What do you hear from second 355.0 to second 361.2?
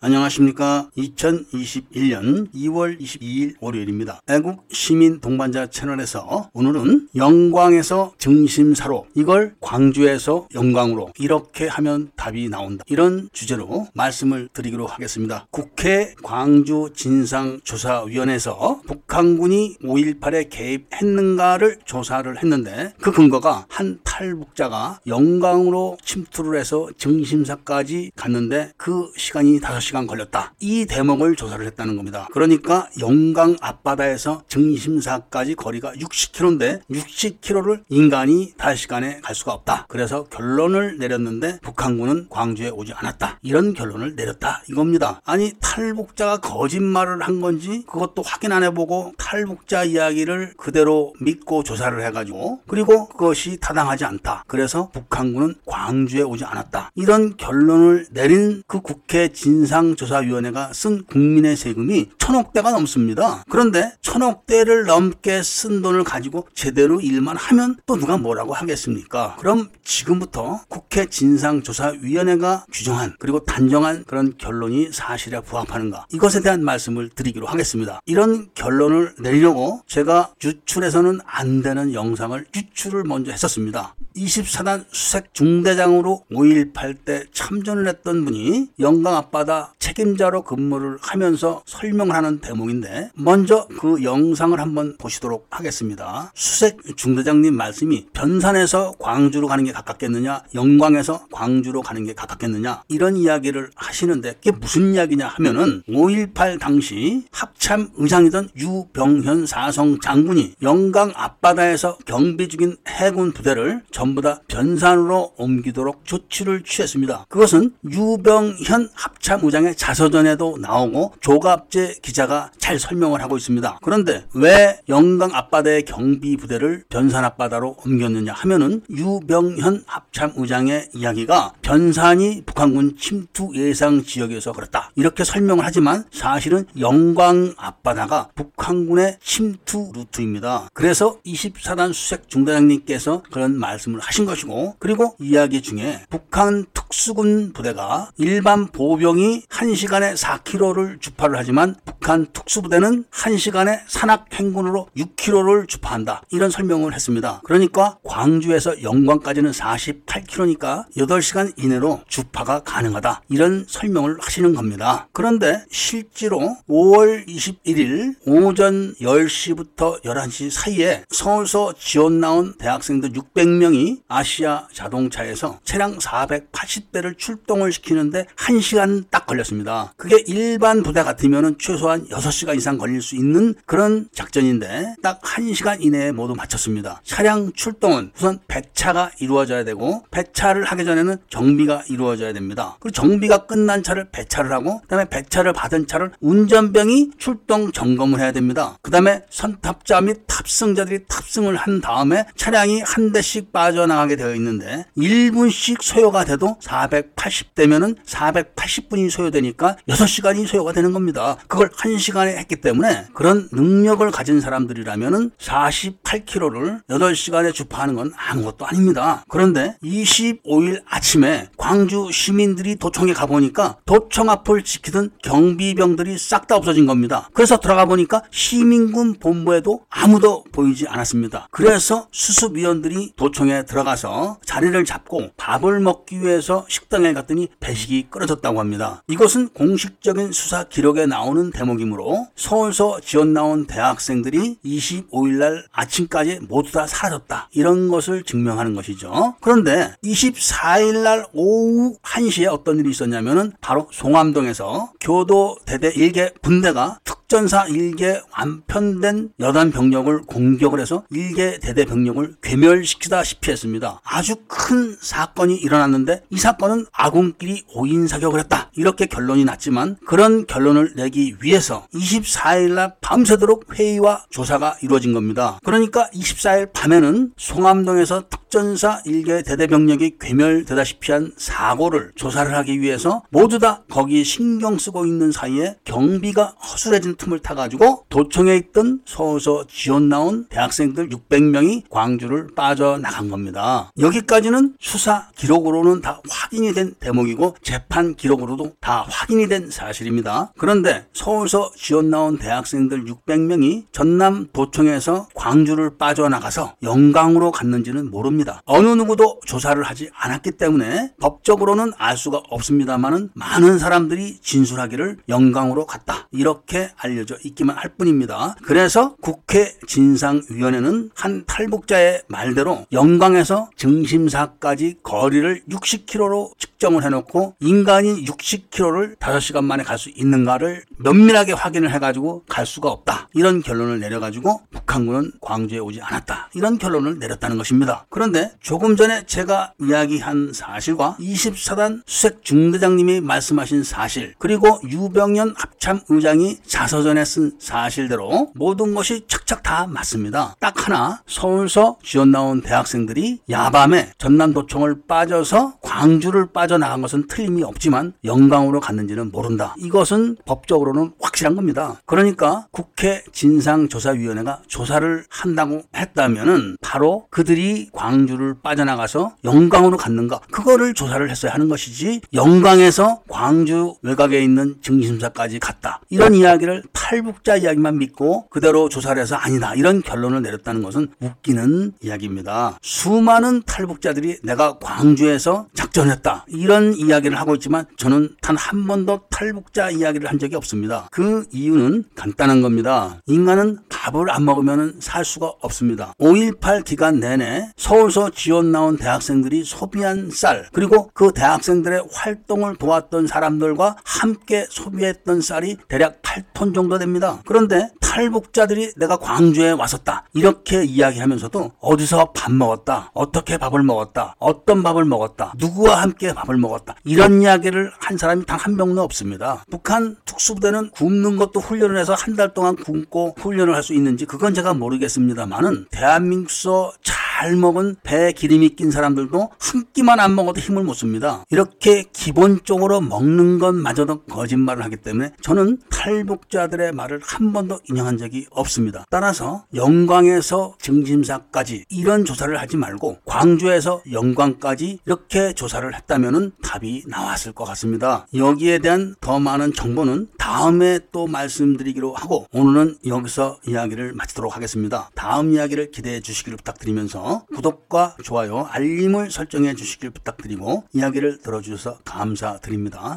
빠져서 광주를 빠져나간 것은 틀림이 없지만 영광으로 갔는지는 모른다. 이것은 법적으로는